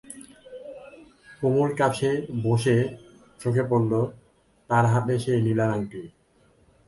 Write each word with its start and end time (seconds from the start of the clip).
কুমুর 1.39 1.69
কাছে 1.75 2.09
বসেই 2.43 2.83
চোখে 3.41 3.63
পড়ল, 3.69 3.93
তার 4.69 4.85
হাতে 4.93 5.13
সেই 5.23 5.39
নীলার 5.45 5.69
আংটি। 5.75 6.01